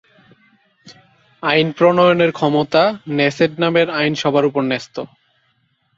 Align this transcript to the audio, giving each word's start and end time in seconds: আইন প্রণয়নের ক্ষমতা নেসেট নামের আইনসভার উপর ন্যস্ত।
আইন 1.43 1.67
প্রণয়নের 1.77 2.31
ক্ষমতা 2.31 2.83
নেসেট 3.17 3.51
নামের 3.59 3.87
আইনসভার 3.91 4.43
উপর 4.45 4.61
ন্যস্ত। 4.63 4.95